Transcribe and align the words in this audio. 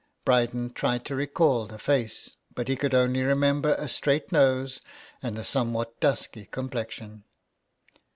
Bryden 0.25 0.71
tried 0.73 1.05
to 1.05 1.15
recall 1.15 1.67
the 1.67 1.77
face, 1.77 2.35
but 2.55 2.67
he 2.67 2.75
could 2.75 2.95
only 2.95 3.21
remember 3.21 3.75
a 3.75 3.87
straight 3.87 4.31
nose, 4.31 4.81
and 5.21 5.37
a 5.37 5.43
somewhat 5.43 5.99
dusky 5.99 6.47
complexion. 6.47 7.23